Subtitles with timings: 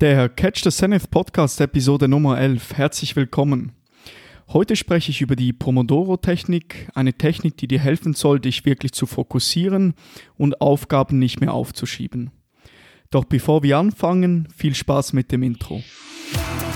[0.00, 2.74] Der Catch the Zenith Podcast Episode Nummer 11.
[2.76, 3.72] Herzlich willkommen.
[4.52, 9.06] Heute spreche ich über die Pomodoro-Technik, eine Technik, die dir helfen soll, dich wirklich zu
[9.06, 9.94] fokussieren
[10.36, 12.30] und Aufgaben nicht mehr aufzuschieben.
[13.10, 15.82] Doch bevor wir anfangen, viel Spaß mit dem Intro.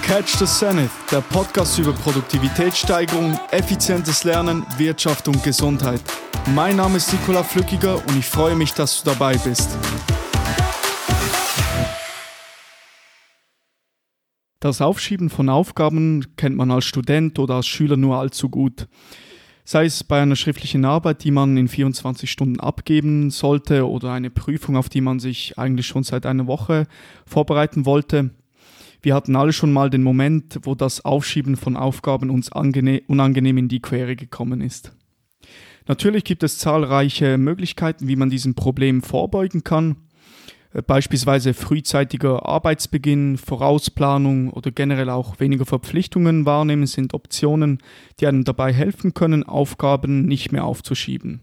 [0.03, 6.01] Catch the Zenith, der Podcast über Produktivitätssteigerung, effizientes Lernen, Wirtschaft und Gesundheit.
[6.55, 9.77] Mein Name ist Nikola Flückiger und ich freue mich, dass du dabei bist.
[14.61, 18.89] Das Aufschieben von Aufgaben kennt man als Student oder als Schüler nur allzu gut.
[19.65, 24.29] Sei es bei einer schriftlichen Arbeit, die man in 24 Stunden abgeben sollte, oder eine
[24.29, 26.87] Prüfung, auf die man sich eigentlich schon seit einer Woche
[27.25, 28.31] vorbereiten wollte.
[29.01, 33.69] Wir hatten alle schon mal den Moment, wo das Aufschieben von Aufgaben uns unangenehm in
[33.69, 34.93] die Quere gekommen ist.
[35.89, 39.97] Natürlich gibt es zahlreiche Möglichkeiten, wie man diesem Problem vorbeugen kann.
[40.73, 47.79] Äh, beispielsweise frühzeitiger Arbeitsbeginn, Vorausplanung oder generell auch weniger Verpflichtungen wahrnehmen sind Optionen,
[48.19, 51.41] die einem dabei helfen können, Aufgaben nicht mehr aufzuschieben.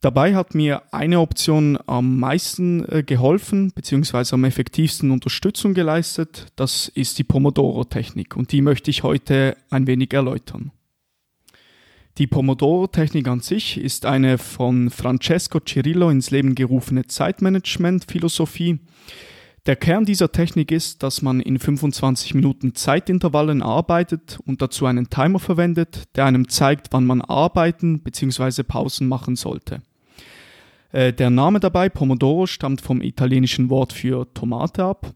[0.00, 4.34] Dabei hat mir eine Option am meisten äh, geholfen bzw.
[4.34, 6.46] am effektivsten Unterstützung geleistet.
[6.56, 10.72] Das ist die Pomodoro-Technik und die möchte ich heute ein wenig erläutern.
[12.18, 18.80] Die Pomodoro-Technik an sich ist eine von Francesco Cirillo ins Leben gerufene Zeitmanagement-Philosophie.
[19.64, 25.08] Der Kern dieser Technik ist, dass man in 25 Minuten Zeitintervallen arbeitet und dazu einen
[25.08, 28.62] Timer verwendet, der einem zeigt, wann man arbeiten bzw.
[28.62, 29.80] Pausen machen sollte.
[30.90, 35.14] Äh, der Name dabei, Pomodoro, stammt vom italienischen Wort für Tomate ab.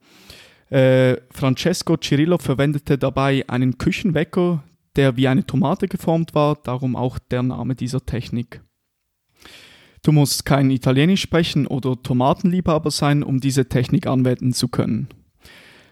[0.70, 4.64] Äh, Francesco Cirillo verwendete dabei einen Küchenwecker,
[4.97, 8.62] der wie eine Tomate geformt war, darum auch der Name dieser Technik.
[10.03, 15.08] Du musst kein Italienisch sprechen oder Tomatenliebhaber sein, um diese Technik anwenden zu können.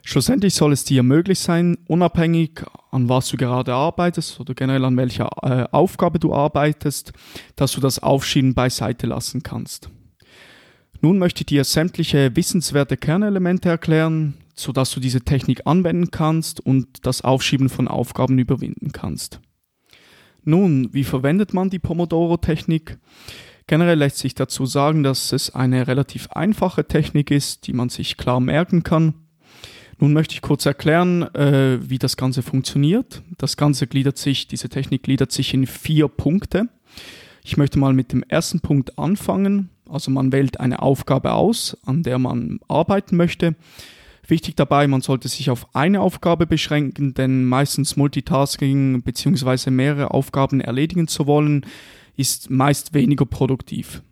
[0.06, 4.96] Schlussendlich soll es dir möglich sein, unabhängig an was du gerade arbeitest oder generell an
[4.96, 7.12] welcher äh, Aufgabe du arbeitest,
[7.56, 9.88] dass du das Aufschieben beiseite lassen kannst.
[11.00, 17.06] Nun möchte ich dir sämtliche wissenswerte Kernelemente erklären, sodass du diese Technik anwenden kannst und
[17.06, 19.40] das Aufschieben von Aufgaben überwinden kannst.
[20.44, 22.98] Nun, wie verwendet man die Pomodoro-Technik?
[23.66, 28.16] Generell lässt sich dazu sagen, dass es eine relativ einfache Technik ist, die man sich
[28.16, 29.14] klar merken kann.
[29.98, 33.22] Nun möchte ich kurz erklären, äh, wie das Ganze funktioniert.
[33.38, 36.68] Das Ganze gliedert sich, diese Technik gliedert sich in vier Punkte.
[37.42, 39.70] Ich möchte mal mit dem ersten Punkt anfangen.
[39.88, 43.54] Also man wählt eine Aufgabe aus, an der man arbeiten möchte.
[44.26, 49.70] Wichtig dabei, man sollte sich auf eine Aufgabe beschränken, denn meistens Multitasking bzw.
[49.70, 51.66] mehrere Aufgaben erledigen zu wollen,
[52.16, 54.02] ist meist weniger produktiv.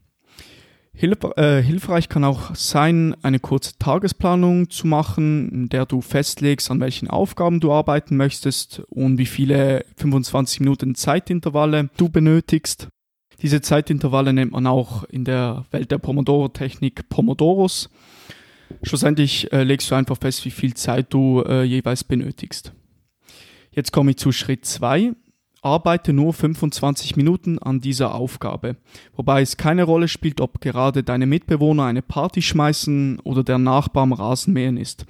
[0.94, 6.70] Hilf äh, hilfreich kann auch sein, eine kurze Tagesplanung zu machen, in der du festlegst,
[6.70, 12.88] an welchen Aufgaben du arbeiten möchtest und wie viele 25 Minuten Zeitintervalle du benötigst.
[13.40, 17.88] Diese Zeitintervalle nennt man auch in der Welt der Pomodoro-Technik Pomodoros.
[18.82, 22.72] Schlussendlich äh, legst du einfach fest, wie viel Zeit du äh, jeweils benötigst.
[23.70, 25.12] Jetzt komme ich zu Schritt 2.
[25.62, 28.76] Arbeite nur 25 Minuten an dieser Aufgabe,
[29.14, 34.02] wobei es keine Rolle spielt, ob gerade deine Mitbewohner eine Party schmeißen oder der Nachbar
[34.02, 35.06] am Rasenmähen ist.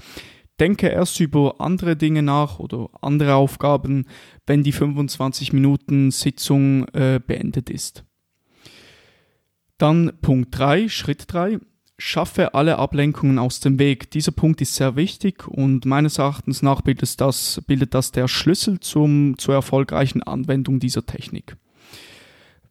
[0.61, 4.05] Denke erst über andere Dinge nach oder andere Aufgaben,
[4.47, 8.05] wenn die 25 Minuten Sitzung äh, beendet ist.
[9.79, 11.59] Dann Punkt 3, Schritt 3
[12.05, 14.11] schaffe alle Ablenkungen aus dem Weg.
[14.11, 18.81] Dieser Punkt ist sehr wichtig und meines Erachtens nach bildet das, bildet das der Schlüssel
[18.81, 21.57] zum, zur erfolgreichen Anwendung dieser Technik.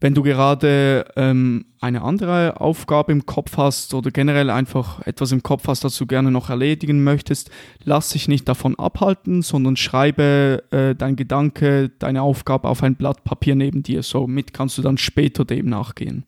[0.02, 5.44] Wenn du gerade ähm, eine andere Aufgabe im Kopf hast oder generell einfach etwas im
[5.44, 7.52] Kopf hast, das du gerne noch erledigen möchtest,
[7.86, 13.24] lass dich nicht davon abhalten, sondern schreibe äh, dein Gedanke, deine Aufgabe auf ein Blatt
[13.24, 14.04] Papier neben dir.
[14.04, 16.26] Somit kannst du dann später dem nachgehen.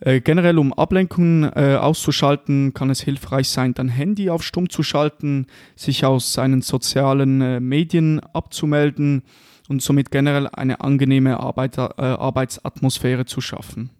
[0.00, 4.82] Äh, generell, um Ablenkungen äh, auszuschalten, kann es hilfreich sein, dein Handy auf Stumm zu
[4.82, 9.22] schalten, sich aus seinen sozialen äh, Medien abzumelden
[9.68, 13.90] und somit generell eine angenehme Arbeiter, äh, Arbeitsatmosphäre zu schaffen.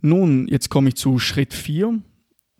[0.00, 2.00] Nun, jetzt komme ich zu Schritt 4.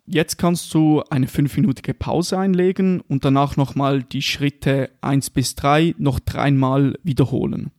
[0.05, 5.95] Jetzt kannst du eine fünfminütige Pause einlegen und danach nochmal die Schritte 1 bis 3
[5.97, 7.71] noch dreimal wiederholen.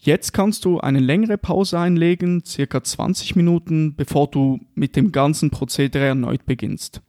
[0.00, 5.50] Jetzt kannst du eine längere Pause einlegen, circa 20 Minuten, bevor du mit dem ganzen
[5.50, 7.02] Prozedere erneut beginnst.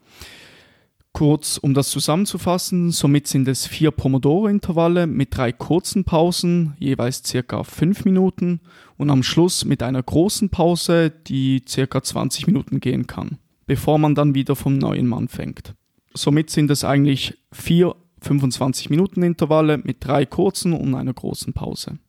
[1.11, 7.63] Kurz, um das zusammenzufassen, somit sind es vier Pomodoro-Intervalle mit drei kurzen Pausen, jeweils circa
[7.63, 8.61] 5 Minuten
[8.97, 14.15] und am Schluss mit einer großen Pause, die circa 20 Minuten gehen kann, bevor man
[14.15, 15.73] dann wieder vom neuen Mann fängt.
[16.13, 21.99] Somit sind es eigentlich vier 25 Minuten Intervalle mit drei kurzen und einer großen Pause.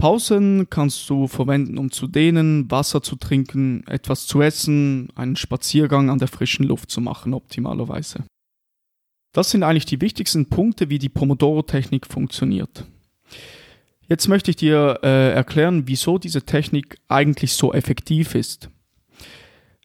[0.00, 6.08] Pausen kannst du verwenden, um zu dehnen, Wasser zu trinken, etwas zu essen, einen Spaziergang
[6.08, 8.24] an der frischen Luft zu machen, optimalerweise.
[9.34, 12.86] Das sind eigentlich die wichtigsten Punkte, wie die Pomodoro-Technik funktioniert.
[14.08, 18.70] Jetzt möchte ich dir äh, erklären, wieso diese Technik eigentlich so effektiv ist.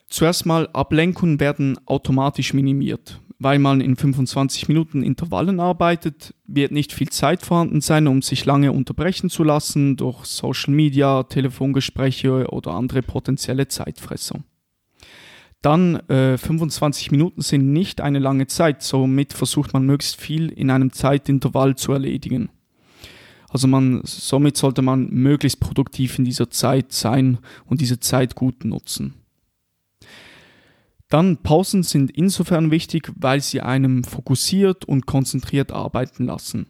[0.07, 6.93] Zuerst mal, Ablenkungen werden automatisch minimiert weil man in 25 Minuten Intervallen arbeitet, wird nicht
[6.93, 12.71] viel Zeit vorhanden sein, um sich lange unterbrechen zu lassen durch Social Media, Telefongespräche oder
[12.71, 14.39] andere potenzielle Zeitfresser.
[15.61, 20.69] Dann äh, 25 Minuten sind nicht eine lange Zeit, somit versucht man möglichst viel in
[20.69, 22.49] einem Zeitintervall zu erledigen.
[23.49, 28.63] Also man, somit sollte man möglichst produktiv in dieser Zeit sein und diese Zeit gut
[28.63, 29.24] nutzen.
[31.09, 36.67] Dann Pausen sind insofern wichtig, weil sie einem fokussiert und konzentriert arbeiten lassen.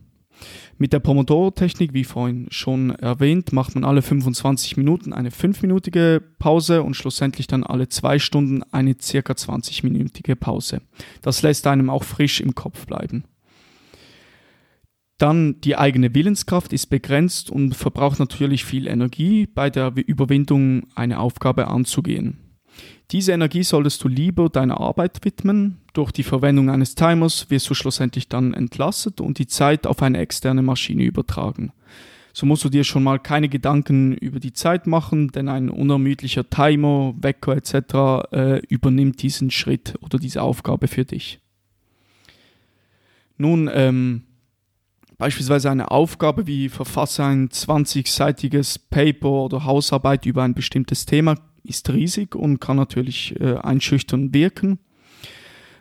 [0.78, 6.84] Mit der Pomodoro-Technik, wie vorhin schon erwähnt, macht man alle 25 Minuten eine 5-minütige Pause
[6.84, 10.82] und schlussendlich dann alle 2 Stunden eine circa 20-minütige Pause.
[11.22, 13.24] Das lässt einem auch frisch im Kopf bleiben.
[15.18, 21.20] Dann die eigene Willenskraft ist begrenzt und verbraucht natürlich viel Energie bei der Überwindung eine
[21.20, 22.45] Aufgabe anzugehen.
[23.12, 25.78] Diese Energie solltest du lieber deiner Arbeit widmen.
[25.94, 30.18] Durch die Verwendung eines Timers wirst du schlussendlich dann entlastet und die Zeit auf eine
[30.18, 31.72] externe Maschine übertragen.
[32.34, 36.50] So musst du dir schon mal keine Gedanken über die Zeit machen, denn ein unermüdlicher
[36.50, 38.34] Timer, Wecker etc.
[38.34, 41.40] Äh, übernimmt diesen Schritt oder diese Aufgabe für dich.
[43.38, 44.24] Nun, ähm,
[45.18, 51.90] beispielsweise eine Aufgabe wie verfasse ein 20-seitiges Paper oder Hausarbeit über ein bestimmtes Thema ist
[51.90, 54.80] riesig und kann natürlich äh, einschüchtern wirken.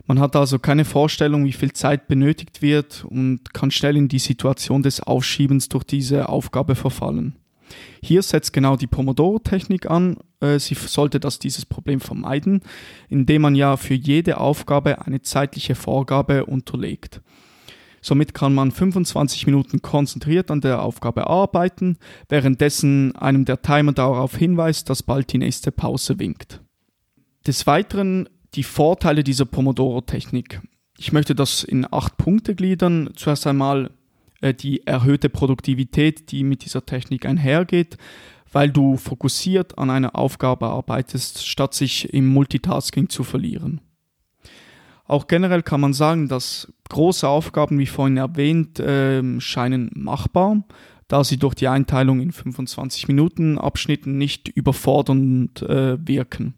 [0.07, 4.19] Man hat also keine Vorstellung, wie viel Zeit benötigt wird und kann schnell in die
[4.19, 7.37] Situation des Aufschiebens durch diese Aufgabe verfallen.
[8.03, 10.19] Hier setzt genau die Pomodoro-Technik an.
[10.41, 12.61] Äh, sie sollte das dieses Problem vermeiden,
[13.09, 17.23] indem man ja für jede Aufgabe eine zeitliche Vorgabe unterlegt.
[18.05, 21.97] Somit kann man 25 Minuten konzentriert an der Aufgabe arbeiten,
[22.29, 26.61] währenddessen einem der Timer darauf hinweist, dass bald die nächste Pause winkt.
[27.47, 30.61] Des Weiteren die Vorteile dieser Pomodoro-Technik.
[30.99, 33.09] Ich möchte das in acht Punkte gliedern.
[33.17, 33.91] Zuerst einmal
[34.43, 37.97] äh, die erhöhte Produktivität, die mit dieser Technik einhergeht,
[38.53, 43.81] weil du fokussiert an einer Aufgabe arbeitest, statt sich im Multitasking zu verlieren.
[45.07, 50.65] Auch generell kann man sagen, dass große Aufgaben, wie vorhin erwähnt, äh, scheinen machbar,
[51.09, 56.55] da sie durch die Einteilung in 25 Minuten Abschnitten nicht überfordernd äh, wirken.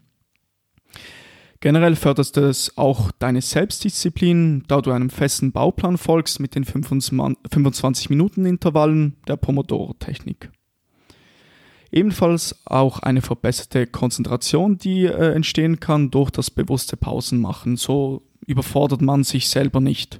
[1.59, 8.09] Generell fördert es auch deine Selbstdisziplin, da du einem festen Bauplan folgst mit den 25
[8.09, 10.51] Minuten Intervallen der Pomodoro-Technik.
[11.91, 17.77] Ebenfalls auch eine verbesserte Konzentration, die äh, entstehen kann durch das bewusste Pausenmachen.
[17.77, 20.19] So überfordert man sich selber nicht.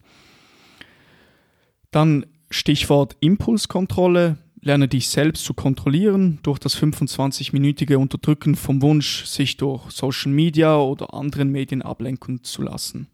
[1.89, 4.37] Dann Stichwort Impulskontrolle.
[4.59, 10.75] Lerne dich selbst zu kontrollieren durch das 25-minütige Unterdrücken vom Wunsch, sich durch Social Media
[10.77, 13.07] oder anderen Medien ablenken zu lassen.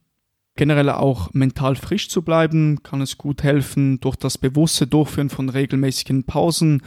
[0.56, 5.50] Generell auch mental frisch zu bleiben, kann es gut helfen durch das bewusste Durchführen von
[5.50, 6.82] regelmäßigen Pausen,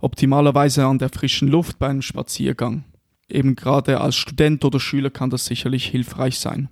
[0.00, 2.84] optimalerweise an der frischen Luft beim Spaziergang.
[3.28, 6.68] Eben gerade als Student oder Schüler kann das sicherlich hilfreich sein.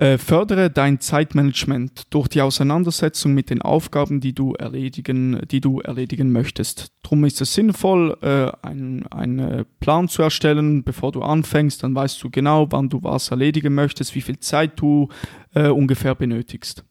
[0.00, 5.80] Äh, fördere dein Zeitmanagement durch die Auseinandersetzung mit den Aufgaben, die du erledigen, die du
[5.80, 6.90] erledigen möchtest.
[7.02, 11.82] Darum ist es sinnvoll, äh, einen, einen Plan zu erstellen, bevor du anfängst.
[11.82, 15.10] Dann weißt du genau, wann du was erledigen möchtest, wie viel Zeit du
[15.54, 16.82] äh, ungefähr benötigst.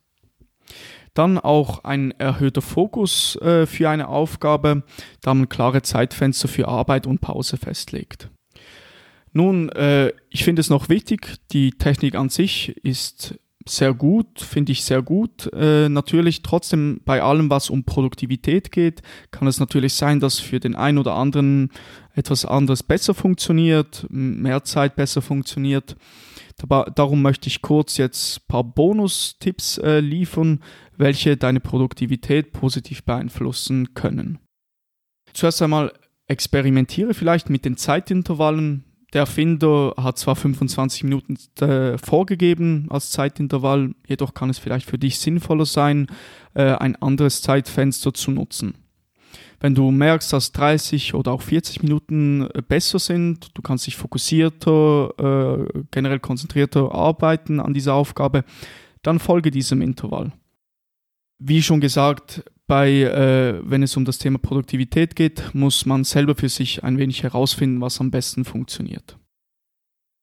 [1.15, 4.83] Dann auch ein erhöhter Fokus äh, für eine Aufgabe,
[5.21, 8.29] da man klare Zeitfenster für Arbeit und Pause festlegt.
[9.31, 13.35] Nun, äh, ich finde es noch wichtig, die Technik an sich ist
[13.67, 15.51] sehr gut, finde ich sehr gut.
[15.53, 20.59] Äh, natürlich trotzdem bei allem, was um Produktivität geht, kann es natürlich sein, dass für
[20.59, 21.69] den einen oder anderen
[22.13, 25.95] etwas anderes besser funktioniert, mehr Zeit besser funktioniert.
[26.67, 30.61] Darum möchte ich kurz jetzt ein paar Bonustipps äh, liefern,
[30.97, 34.39] welche deine Produktivität positiv beeinflussen können.
[35.33, 35.93] Zuerst einmal
[36.27, 38.83] experimentiere vielleicht mit den Zeitintervallen,
[39.13, 44.99] der Erfinder hat zwar 25 Minuten äh, vorgegeben als Zeitintervall, jedoch kann es vielleicht für
[44.99, 46.07] dich sinnvoller sein,
[46.53, 48.75] äh, ein anderes Zeitfenster zu nutzen.
[49.59, 53.97] Wenn du merkst, dass 30 oder auch 40 Minuten äh, besser sind, du kannst dich
[53.97, 58.45] fokussierter, äh, generell konzentrierter arbeiten an dieser Aufgabe,
[59.01, 60.31] dann folge diesem Intervall.
[61.39, 66.35] Wie schon gesagt, bei, äh, wenn es um das Thema Produktivität geht, muss man selber
[66.35, 69.17] für sich ein wenig herausfinden, was am besten funktioniert.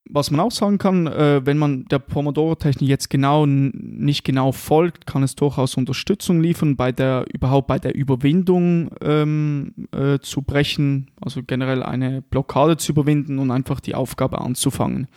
[0.08, 5.04] Was man auch sagen kann, äh, wenn man der Pomodoro-Technik jetzt genau nicht genau folgt,
[5.08, 11.10] kann es durchaus Unterstützung liefern, bei der überhaupt bei der Überwindung ähm, äh, zu brechen,
[11.20, 15.08] also generell eine Blockade zu überwinden und einfach die Aufgabe anzufangen.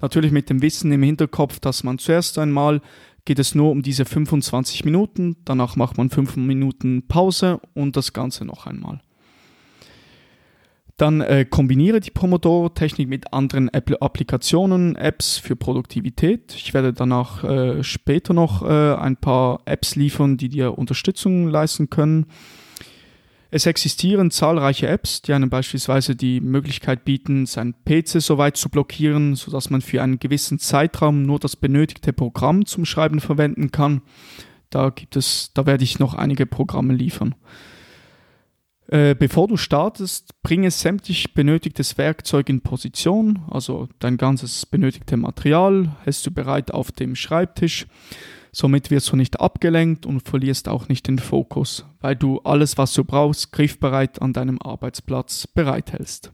[0.00, 2.80] Natürlich mit dem Wissen im Hinterkopf, dass man zuerst einmal
[3.28, 8.14] geht es nur um diese 25 Minuten, danach macht man 5 Minuten Pause und das
[8.14, 9.02] Ganze noch einmal.
[10.96, 16.54] Dann äh, kombiniere die Pomodoro-Technik mit anderen App Applikationen, Apps für Produktivität.
[16.56, 21.90] Ich werde danach äh, später noch äh, ein paar Apps liefern, die dir Unterstützung leisten
[21.90, 22.28] können.
[23.50, 28.68] Es existieren zahlreiche Apps, die einem beispielsweise die Möglichkeit bieten, sein PC so weit zu
[28.68, 34.02] blockieren, sodass man für einen gewissen Zeitraum nur das benötigte Programm zum Schreiben verwenden kann.
[34.68, 37.34] Da gibt es, da werde ich noch einige Programme liefern.
[38.88, 45.96] Äh, bevor du startest, bringe sämtlich benötigtes Werkzeug in Position, also dein ganzes benötigte Material
[46.04, 47.86] hältst du bereit auf dem Schreibtisch.
[48.60, 52.92] Somit wirst du nicht abgelenkt und verlierst auch nicht den Fokus, weil du alles, was
[52.92, 56.32] du brauchst, griffbereit an deinem Arbeitsplatz bereithältst.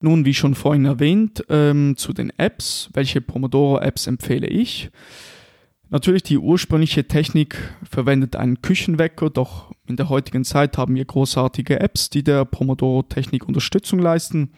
[0.00, 2.90] Nun, wie schon vorhin erwähnt, ähm, zu den Apps.
[2.94, 4.90] Welche Pomodoro-Apps empfehle ich?
[5.88, 7.56] Natürlich, die ursprüngliche Technik
[7.88, 13.46] verwendet einen Küchenwecker, doch in der heutigen Zeit haben wir großartige Apps, die der Pomodoro-Technik
[13.46, 14.50] Unterstützung leisten.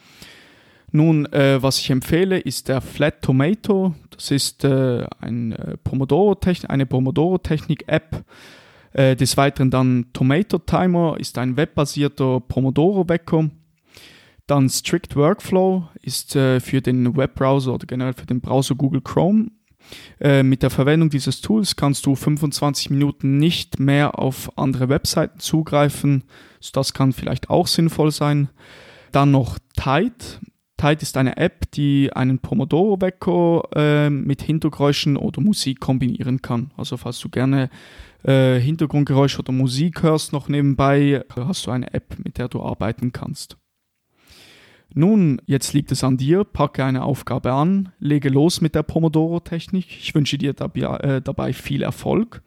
[0.93, 3.95] Nun, äh, was ich empfehle, ist der Flat Tomato.
[4.11, 8.25] Das ist äh, ein, äh, Pomodoro eine Pomodoro-Technik-App.
[8.93, 13.49] Äh, des Weiteren dann Tomato Timer ist ein webbasierter Pomodoro-Wecker.
[14.47, 19.51] Dann Strict Workflow ist äh, für den Webbrowser oder generell für den Browser Google Chrome
[20.21, 25.39] äh, mit der Verwendung dieses Tools kannst du 25 Minuten nicht mehr auf andere Webseiten
[25.41, 26.25] zugreifen.
[26.73, 28.49] Das kann vielleicht auch sinnvoll sein.
[29.11, 30.41] Dann noch Tide.
[30.83, 36.73] Tide ist eine App, die einen Pomodoro-Wecker äh, mit Hintergeräuschen oder Musik kombinieren kann.
[36.77, 37.71] Also falls du gerne
[38.25, 43.13] äh, Hintergrundgeräusche oder Musik hörst noch nebenbei, hast du eine App, mit der du arbeiten
[43.13, 43.57] kannst.
[44.93, 49.87] Nun, jetzt liegt es an dir, packe eine Aufgabe an, lege los mit der Pomodoro-Technik.
[49.89, 50.81] Ich wünsche dir dabei,
[51.49, 52.43] äh, viel Erfolg.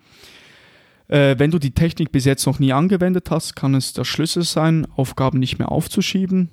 [1.08, 4.44] Äh, wenn du die Technik bis jetzt noch nie angewendet hast, kann es der Schlüssel
[4.44, 6.50] sein, Aufgaben nicht mehr aufzuschieben.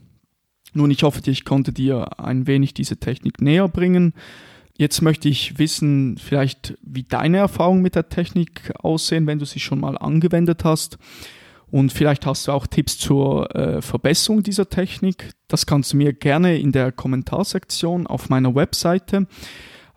[0.74, 4.14] Nun, ich hoffe, ich konnte dir ein wenig diese Technik näher bringen.
[4.76, 9.60] Jetzt möchte ich wissen, vielleicht, wie deine Erfahrungen mit der Technik aussehen, wenn du sie
[9.60, 10.98] schon mal angewendet hast.
[11.70, 15.30] Und vielleicht hast du auch Tipps zur äh, Verbesserung dieser Technik.
[15.48, 19.26] Das kannst du mir gerne in der Kommentarsektion auf meiner Webseite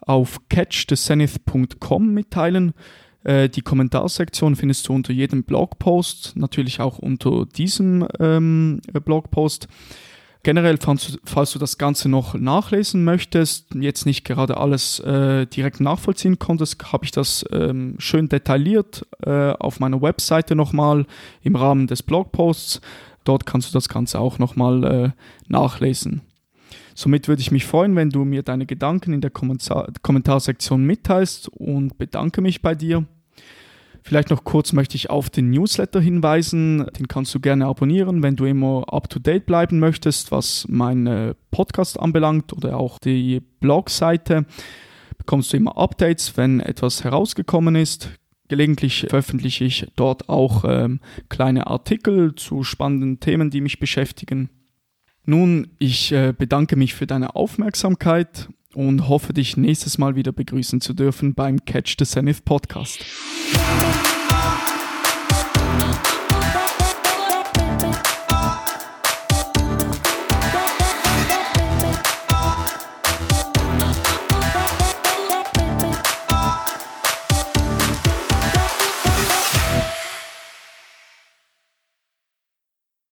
[0.01, 2.73] auf catchthezenith.com mitteilen.
[3.23, 9.67] Äh, die Kommentarsektion findest du unter jedem Blogpost, natürlich auch unter diesem ähm, Blogpost.
[10.45, 15.79] Generell, falls, falls, du das Ganze noch nachlesen möchtest, jetzt nicht gerade alles äh, direkt
[15.79, 21.07] nachvollziehen konntest, habe ich das ähm, schön detailliert äh, auf meiner Webseite nochmal
[21.41, 22.79] im Rahmen des Blogposts.
[23.23, 25.09] Dort kannst du das Ganze auch nochmal äh,
[25.47, 26.21] nachlesen.
[26.93, 31.49] Somit würde ich mich freuen, wenn du mir deine Gedanken in der Kommentar Kommentarsektion mitteilst
[31.49, 33.03] und bedanke mich bei dir.
[34.07, 36.85] Vielleicht noch kurz möchte ich auf den Newsletter hinweisen.
[36.99, 42.53] Den kannst du gerne abonnieren, wenn du immer up-to-date bleiben möchtest, was meinen Podcast anbelangt
[42.53, 44.45] oder auch die Blogseite.
[45.17, 48.11] Bekommst du immer Updates, wenn etwas herausgekommen ist.
[48.47, 54.51] Gelegentlich veröffentliche ich dort auch ähm, kleine Artikel zu spannenden Themen, die mich beschäftigen.
[55.23, 60.81] Nun, ich äh, bedanke mich für deine Aufmerksamkeit und hoffe dich nächstes Mal wieder begrüßen
[60.81, 62.99] zu dürfen beim Catch the Zenith Podcast.